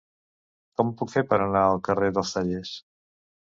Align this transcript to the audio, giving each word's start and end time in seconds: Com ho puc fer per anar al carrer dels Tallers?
Com 0.79 0.89
ho 0.91 0.95
puc 1.01 1.11
fer 1.17 1.23
per 1.35 1.39
anar 1.47 1.63
al 1.67 1.83
carrer 1.89 2.11
dels 2.17 2.35
Tallers? 2.39 2.75